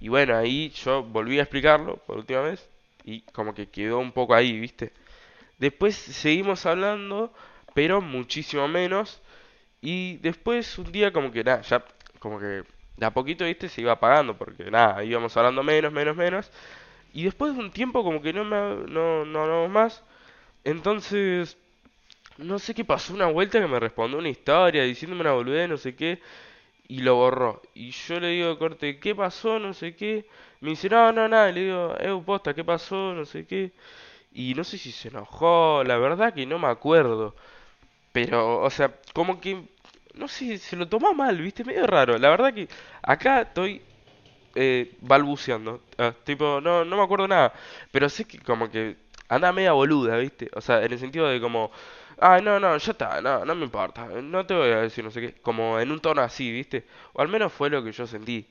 Y 0.00 0.08
bueno, 0.08 0.36
ahí 0.36 0.70
yo 0.70 1.02
volví 1.04 1.38
a 1.38 1.42
explicarlo 1.42 1.96
por 1.98 2.18
última 2.18 2.40
vez 2.42 2.68
y 3.04 3.20
como 3.32 3.54
que 3.54 3.68
quedó 3.68 3.98
un 3.98 4.12
poco 4.12 4.34
ahí, 4.34 4.58
¿viste? 4.58 4.92
Después 5.58 5.96
seguimos 5.96 6.66
hablando, 6.66 7.32
pero 7.74 8.00
muchísimo 8.00 8.68
menos. 8.68 9.20
Y 9.82 10.16
después 10.18 10.78
un 10.78 10.92
día 10.92 11.12
como 11.12 11.32
que 11.32 11.44
nada, 11.44 11.62
ya 11.62 11.84
como 12.20 12.38
que 12.40 12.64
de 12.96 13.06
a 13.06 13.12
poquito, 13.12 13.44
¿viste? 13.44 13.68
Se 13.68 13.80
iba 13.80 13.92
apagando 13.92 14.36
porque 14.36 14.70
nada, 14.70 15.04
íbamos 15.04 15.36
hablando 15.36 15.62
menos, 15.62 15.92
menos, 15.92 16.16
menos. 16.16 16.50
Y 17.12 17.24
después 17.24 17.54
de 17.54 17.60
un 17.60 17.70
tiempo 17.72 18.04
como 18.04 18.22
que 18.22 18.32
no 18.32 18.44
me 18.44 18.56
no, 18.90 19.24
no 19.24 19.42
hablamos 19.42 19.70
más. 19.70 20.04
Entonces, 20.64 21.58
no 22.38 22.58
sé 22.58 22.74
qué 22.74 22.84
pasó, 22.84 23.14
una 23.14 23.26
vuelta 23.26 23.60
que 23.60 23.66
me 23.68 23.80
respondió 23.80 24.18
una 24.18 24.28
historia 24.28 24.82
diciéndome 24.84 25.22
una 25.22 25.32
boludez, 25.32 25.68
no 25.68 25.76
sé 25.76 25.94
qué, 25.96 26.20
y 26.88 27.00
lo 27.00 27.16
borró. 27.16 27.62
Y 27.74 27.90
yo 27.92 28.20
le 28.20 28.28
digo, 28.30 28.58
corte, 28.58 29.00
¿qué 29.00 29.14
pasó? 29.14 29.58
No 29.58 29.74
sé 29.74 29.96
qué. 29.96 30.26
Me 30.60 30.70
dice, 30.70 30.88
no, 30.90 31.12
no, 31.12 31.28
nada. 31.28 31.50
Y 31.50 31.54
le 31.54 31.62
digo, 31.64 31.94
eh, 32.00 32.22
posta, 32.26 32.54
¿qué 32.54 32.64
pasó? 32.64 33.14
No 33.14 33.24
sé 33.26 33.46
qué. 33.46 33.72
Y 34.32 34.54
no 34.54 34.64
sé 34.64 34.78
si 34.78 34.92
se 34.92 35.08
enojó, 35.08 35.84
la 35.84 35.98
verdad 35.98 36.34
que 36.34 36.46
no 36.46 36.58
me 36.58 36.68
acuerdo. 36.68 37.34
Pero, 38.12 38.60
o 38.62 38.70
sea, 38.70 38.94
como 39.14 39.40
que, 39.40 39.64
no 40.14 40.28
sé, 40.28 40.58
se 40.58 40.76
lo 40.76 40.88
tomó 40.88 41.12
mal, 41.14 41.40
¿viste? 41.40 41.64
Medio 41.64 41.86
raro. 41.86 42.18
La 42.18 42.30
verdad 42.30 42.54
que 42.54 42.68
acá 43.02 43.42
estoy 43.42 43.82
eh, 44.54 44.96
balbuceando. 45.00 45.82
Ah, 45.98 46.14
tipo, 46.24 46.60
no, 46.60 46.84
no 46.84 46.96
me 46.96 47.02
acuerdo 47.02 47.28
nada. 47.28 47.52
Pero 47.92 48.08
sé 48.08 48.24
que 48.26 48.38
como 48.40 48.70
que 48.70 48.96
anda 49.28 49.52
media 49.52 49.72
boluda, 49.72 50.16
¿viste? 50.18 50.50
O 50.54 50.60
sea, 50.60 50.84
en 50.84 50.92
el 50.92 50.98
sentido 50.98 51.28
de 51.28 51.40
como, 51.40 51.70
ay, 52.18 52.42
no, 52.42 52.60
no, 52.60 52.76
ya 52.76 52.92
está, 52.92 53.20
no, 53.20 53.44
no 53.44 53.54
me 53.54 53.64
importa. 53.64 54.06
No 54.06 54.46
te 54.46 54.54
voy 54.54 54.70
a 54.70 54.80
decir 54.82 55.04
no 55.04 55.10
sé 55.10 55.20
qué. 55.20 55.34
Como 55.42 55.78
en 55.80 55.90
un 55.92 56.00
tono 56.00 56.22
así, 56.22 56.50
¿viste? 56.52 56.86
O 57.14 57.22
al 57.22 57.28
menos 57.28 57.52
fue 57.52 57.70
lo 57.70 57.82
que 57.84 57.92
yo 57.92 58.06
sentí. 58.06 58.46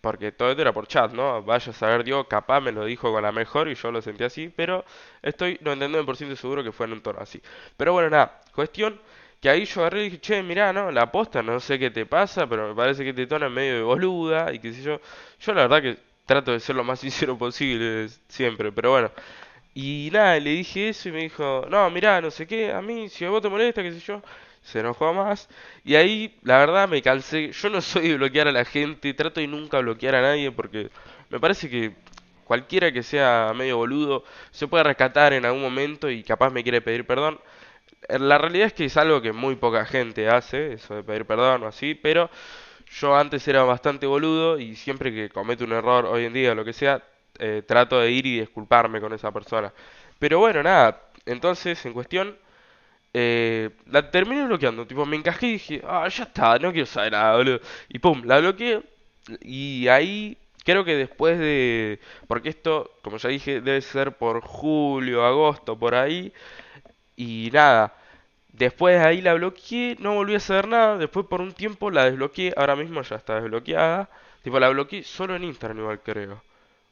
Porque 0.00 0.30
todo 0.32 0.50
esto 0.50 0.62
era 0.62 0.72
por 0.72 0.86
chat, 0.86 1.12
¿no? 1.12 1.42
Vaya 1.42 1.70
a 1.70 1.74
saber 1.74 2.04
Dios, 2.04 2.26
capaz 2.28 2.60
me 2.60 2.70
lo 2.72 2.84
dijo 2.84 3.12
con 3.12 3.22
la 3.22 3.32
mejor 3.32 3.68
y 3.68 3.74
yo 3.74 3.90
lo 3.90 4.00
sentí 4.02 4.22
así, 4.24 4.52
pero 4.54 4.84
estoy 5.22 5.58
99% 5.62 6.36
seguro 6.36 6.62
que 6.62 6.70
fue 6.72 6.86
en 6.86 6.92
un 6.92 7.00
tono 7.02 7.18
así. 7.20 7.42
Pero 7.76 7.92
bueno, 7.92 8.10
nada, 8.10 8.40
cuestión 8.54 9.00
que 9.46 9.50
ahí 9.50 9.64
yo 9.64 9.80
agarré 9.82 10.00
y 10.00 10.04
dije, 10.06 10.20
che, 10.20 10.42
mirá, 10.42 10.72
no, 10.72 10.90
la 10.90 11.12
posta, 11.12 11.40
no 11.40 11.60
sé 11.60 11.78
qué 11.78 11.90
te 11.90 12.04
pasa, 12.04 12.48
pero 12.48 12.68
me 12.68 12.74
parece 12.74 13.04
que 13.04 13.12
te 13.14 13.28
tona 13.28 13.48
medio 13.48 13.74
de 13.76 13.82
boluda 13.82 14.52
y 14.52 14.58
qué 14.58 14.72
sé 14.72 14.82
yo. 14.82 15.00
Yo 15.40 15.54
la 15.54 15.68
verdad 15.68 15.82
que 15.82 15.98
trato 16.26 16.50
de 16.52 16.58
ser 16.60 16.74
lo 16.74 16.82
más 16.84 16.98
sincero 17.06 17.38
posible 17.38 18.08
siempre, 18.28 18.72
pero 18.72 18.90
bueno. 18.90 19.10
Y 19.74 20.10
nada, 20.12 20.40
le 20.40 20.50
dije 20.50 20.88
eso 20.90 21.08
y 21.10 21.12
me 21.12 21.20
dijo, 21.22 21.66
no, 21.70 21.88
mirá, 21.90 22.20
no 22.20 22.30
sé 22.30 22.46
qué, 22.46 22.72
a 22.72 22.82
mí, 22.82 23.08
si 23.08 23.24
a 23.24 23.30
vos 23.30 23.42
te 23.42 23.48
molesta, 23.48 23.82
qué 23.82 23.92
sé 23.92 24.00
yo 24.00 24.22
se 24.62 24.80
enojó 24.80 25.14
más. 25.14 25.48
Y 25.84 25.94
ahí, 25.94 26.36
la 26.42 26.58
verdad, 26.58 26.88
me 26.88 27.00
cansé. 27.02 27.52
Yo 27.52 27.70
no 27.70 27.80
soy 27.80 28.08
de 28.08 28.16
bloquear 28.16 28.48
a 28.48 28.52
la 28.52 28.64
gente, 28.64 29.14
trato 29.14 29.40
de 29.40 29.46
nunca 29.46 29.78
bloquear 29.78 30.16
a 30.16 30.22
nadie 30.22 30.50
porque 30.50 30.90
me 31.30 31.38
parece 31.38 31.70
que 31.70 31.94
cualquiera 32.44 32.92
que 32.92 33.02
sea 33.02 33.52
medio 33.54 33.76
boludo 33.78 34.24
se 34.50 34.68
puede 34.68 34.84
rescatar 34.84 35.32
en 35.32 35.44
algún 35.44 35.62
momento 35.62 36.10
y 36.10 36.22
capaz 36.22 36.50
me 36.50 36.62
quiere 36.62 36.80
pedir 36.80 37.06
perdón. 37.06 37.38
Eh, 38.08 38.18
la 38.18 38.38
realidad 38.38 38.68
es 38.68 38.72
que 38.74 38.84
es 38.86 38.96
algo 38.96 39.20
que 39.22 39.32
muy 39.32 39.56
poca 39.56 39.84
gente 39.84 40.28
hace, 40.28 40.74
eso 40.74 40.94
de 40.94 41.02
pedir 41.02 41.24
perdón 41.26 41.64
o 41.64 41.66
así, 41.66 41.94
pero 41.94 42.30
yo 42.90 43.16
antes 43.16 43.46
era 43.48 43.62
bastante 43.64 44.06
boludo 44.06 44.58
y 44.58 44.76
siempre 44.76 45.12
que 45.12 45.28
cometo 45.30 45.64
un 45.64 45.72
error 45.72 46.06
hoy 46.06 46.24
en 46.24 46.32
día, 46.32 46.54
lo 46.54 46.64
que 46.64 46.72
sea, 46.72 47.02
eh, 47.38 47.62
trato 47.66 48.00
de 48.00 48.10
ir 48.10 48.26
y 48.26 48.40
disculparme 48.40 49.00
con 49.00 49.12
esa 49.12 49.32
persona. 49.32 49.72
Pero 50.18 50.38
bueno, 50.38 50.62
nada, 50.62 51.02
entonces 51.26 51.84
en 51.86 51.92
cuestión 51.92 52.36
eh, 53.14 53.70
la 53.86 54.10
terminé 54.10 54.44
bloqueando, 54.46 54.86
tipo, 54.86 55.06
me 55.06 55.16
encajé 55.16 55.46
y 55.48 55.52
dije, 55.52 55.82
ah, 55.86 56.08
ya 56.08 56.24
está, 56.24 56.58
no 56.58 56.72
quiero 56.72 56.86
saber 56.86 57.12
nada, 57.12 57.36
boludo. 57.36 57.60
Y 57.88 57.98
pum, 57.98 58.22
la 58.24 58.38
bloqueé. 58.40 58.82
Y 59.42 59.88
ahí, 59.88 60.38
creo 60.64 60.84
que 60.84 60.94
después 60.96 61.38
de. 61.38 62.00
Porque 62.28 62.48
esto, 62.50 62.90
como 63.02 63.16
ya 63.18 63.28
dije, 63.30 63.60
debe 63.60 63.80
ser 63.80 64.16
por 64.16 64.40
julio, 64.42 65.24
agosto, 65.24 65.78
por 65.78 65.94
ahí. 65.94 66.32
Y 67.16 67.50
nada. 67.52 67.94
Después 68.52 68.98
de 69.00 69.06
ahí 69.06 69.20
la 69.22 69.34
bloqueé, 69.34 69.96
no 70.00 70.14
volví 70.14 70.34
a 70.34 70.38
hacer 70.38 70.68
nada. 70.68 70.98
Después 70.98 71.26
por 71.26 71.40
un 71.40 71.52
tiempo 71.52 71.90
la 71.90 72.04
desbloqueé. 72.04 72.54
Ahora 72.56 72.76
mismo 72.76 73.02
ya 73.02 73.16
está 73.16 73.36
desbloqueada. 73.36 74.08
Tipo, 74.42 74.60
la 74.60 74.68
bloqueé 74.68 75.02
solo 75.02 75.34
en 75.36 75.44
Instagram, 75.44 75.80
igual 75.80 76.00
creo. 76.02 76.42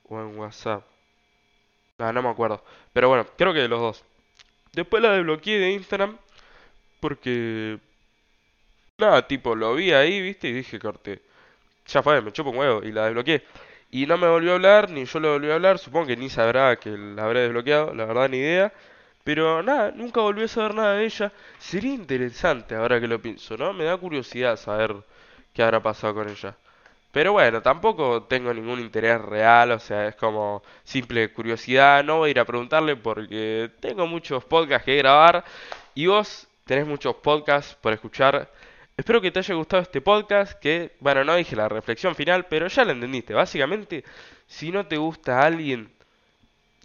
O 0.09 0.21
en 0.21 0.39
WhatsApp. 0.39 0.85
Ah, 1.99 2.13
no 2.13 2.23
me 2.23 2.29
acuerdo. 2.29 2.63
Pero 2.93 3.09
bueno, 3.09 3.27
creo 3.37 3.53
que 3.53 3.61
de 3.61 3.69
los 3.69 3.81
dos. 3.81 4.05
Después 4.73 5.03
la 5.03 5.13
desbloqueé 5.13 5.59
de 5.59 5.71
Instagram 5.73 6.19
porque... 7.01 7.79
Nada, 8.97 9.27
tipo, 9.27 9.55
lo 9.55 9.75
vi 9.75 9.93
ahí, 9.93 10.23
viste, 10.23 10.49
y 10.49 10.53
dije, 10.53 10.79
corte, 10.79 11.21
ya 11.87 12.03
fue, 12.03 12.21
me 12.23 12.33
chupo 12.33 12.51
un 12.51 12.57
huevo, 12.59 12.83
y 12.83 12.93
la 12.93 13.07
desbloqueé. 13.07 13.45
Y 13.91 14.07
no 14.07 14.17
me 14.17 14.29
volvió 14.29 14.53
a 14.53 14.55
hablar, 14.55 14.91
ni 14.91 15.05
yo 15.05 15.21
le 15.21 15.29
volví 15.29 15.51
a 15.51 15.57
hablar, 15.57 15.79
supongo 15.79 16.07
que 16.07 16.17
ni 16.17 16.31
sabrá 16.31 16.77
que 16.77 16.91
la 16.91 17.25
habré 17.25 17.41
desbloqueado, 17.41 17.93
la 17.95 18.07
verdad 18.07 18.31
ni 18.31 18.39
idea. 18.39 18.73
Pero 19.25 19.63
nada, 19.63 19.91
nunca 19.91 20.21
volví 20.21 20.45
a 20.45 20.49
saber 20.49 20.75
nada 20.75 20.95
de 20.95 21.05
ella. 21.07 21.33
Sería 21.59 21.95
interesante 21.95 22.75
ahora 22.75 23.01
que 23.01 23.09
lo 23.09 23.21
pienso, 23.21 23.57
¿no? 23.57 23.73
Me 23.73 23.85
da 23.85 23.97
curiosidad 23.97 24.57
saber 24.57 24.95
qué 25.53 25.63
habrá 25.63 25.83
pasado 25.83 26.15
con 26.15 26.29
ella. 26.29 26.57
Pero 27.11 27.33
bueno, 27.33 27.63
tampoco 27.63 28.25
tengo 28.25 28.53
ningún 28.53 28.81
interés 28.81 29.21
real, 29.23 29.71
o 29.73 29.79
sea, 29.79 30.09
es 30.09 30.17
como 30.17 30.63
simple 30.83 31.33
curiosidad. 31.33 32.05
No 32.05 32.19
voy 32.19 32.29
a 32.29 32.31
ir 32.33 32.41
a 32.41 32.45
preguntarle 32.45 32.97
porque 32.97 33.71
tengo 33.81 34.07
muchos 34.07 34.45
podcasts 34.45 34.85
que 34.85 34.97
grabar 34.97 35.45
y 35.95 36.07
vos 36.07 36.49
tenés 36.65 36.87
muchos 36.87 37.15
podcasts 37.17 37.77
por 37.77 37.93
escuchar. 37.93 38.51
Espero 38.97 39.21
que 39.21 39.31
te 39.31 39.39
haya 39.41 39.55
gustado 39.55 39.83
este 39.83 40.01
podcast, 40.01 40.59
que, 40.61 40.97
bueno, 41.01 41.25
no 41.25 41.37
dije 41.37 41.57
la 41.57 41.69
reflexión 41.69 42.15
final, 42.15 42.47
pero 42.47 42.69
ya 42.69 42.85
lo 42.85 42.93
entendiste. 42.93 43.33
Básicamente, 43.35 44.05
si 44.47 44.71
no 44.71 44.87
te 44.87 44.97
gusta 44.97 45.41
a 45.41 45.47
alguien, 45.47 45.93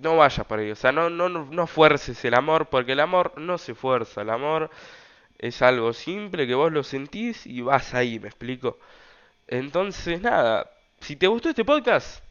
no 0.01 0.17
vayas 0.17 0.45
por 0.45 0.59
ahí. 0.59 0.71
O 0.71 0.75
sea, 0.75 0.91
no, 0.91 1.09
no, 1.09 1.29
no 1.29 1.67
fuerces 1.67 2.23
el 2.25 2.33
amor, 2.35 2.67
porque 2.67 2.93
el 2.93 2.99
amor 2.99 3.33
no 3.37 3.57
se 3.57 3.75
fuerza. 3.75 4.21
El 4.21 4.29
amor 4.29 4.69
es 5.37 5.61
algo 5.61 5.93
simple 5.93 6.47
que 6.47 6.55
vos 6.55 6.71
lo 6.71 6.83
sentís 6.83 7.47
y 7.47 7.61
vas 7.61 7.93
ahí, 7.93 8.19
¿me 8.19 8.27
explico? 8.27 8.79
Entonces, 9.47 10.21
nada, 10.21 10.71
si 11.01 11.15
te 11.15 11.27
gustó 11.27 11.49
este 11.49 11.65
podcast, 11.65 12.23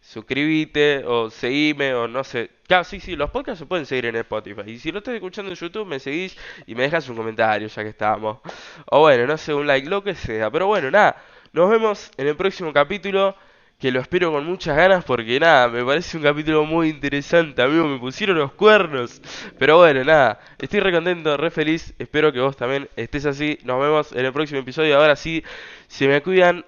suscríbete 0.00 1.04
o 1.06 1.30
seguime 1.30 1.94
o 1.94 2.08
no 2.08 2.24
sé. 2.24 2.50
Claro, 2.66 2.84
sí, 2.84 3.00
sí, 3.00 3.16
los 3.16 3.30
podcasts 3.30 3.60
se 3.60 3.66
pueden 3.66 3.86
seguir 3.86 4.06
en 4.06 4.16
Spotify. 4.16 4.62
Y 4.66 4.78
si 4.78 4.92
lo 4.92 4.98
estás 4.98 5.14
escuchando 5.14 5.50
en 5.50 5.56
YouTube, 5.56 5.86
me 5.86 5.98
seguís 5.98 6.36
y 6.66 6.74
me 6.74 6.84
dejas 6.84 7.08
un 7.08 7.16
comentario 7.16 7.68
ya 7.68 7.82
que 7.82 7.90
estamos. 7.90 8.38
O 8.86 9.00
bueno, 9.00 9.26
no 9.26 9.36
sé, 9.36 9.54
un 9.54 9.66
like, 9.66 9.88
lo 9.88 10.02
que 10.02 10.14
sea. 10.14 10.50
Pero 10.50 10.66
bueno, 10.66 10.90
nada, 10.90 11.22
nos 11.52 11.70
vemos 11.70 12.10
en 12.16 12.28
el 12.28 12.36
próximo 12.36 12.72
capítulo. 12.72 13.36
Que 13.80 13.90
lo 13.90 14.00
espero 14.00 14.30
con 14.30 14.44
muchas 14.44 14.76
ganas 14.76 15.04
porque 15.04 15.40
nada, 15.40 15.68
me 15.68 15.84
parece 15.84 16.18
un 16.18 16.22
capítulo 16.22 16.64
muy 16.64 16.90
interesante, 16.90 17.62
amigo, 17.62 17.86
me 17.86 17.98
pusieron 17.98 18.38
los 18.38 18.52
cuernos. 18.52 19.22
Pero 19.58 19.78
bueno, 19.78 20.04
nada, 20.04 20.38
estoy 20.58 20.80
re 20.80 20.92
contento, 20.92 21.36
re 21.36 21.50
feliz, 21.50 21.94
espero 21.98 22.32
que 22.32 22.40
vos 22.40 22.56
también 22.56 22.88
estés 22.96 23.24
así. 23.26 23.58
Nos 23.64 23.80
vemos 23.80 24.12
en 24.12 24.26
el 24.26 24.32
próximo 24.32 24.60
episodio. 24.60 24.98
Ahora 24.98 25.16
sí, 25.16 25.42
se 25.88 26.06
me 26.08 26.22
cuidan 26.22 26.66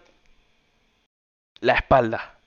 la 1.60 1.74
espalda. 1.74 2.41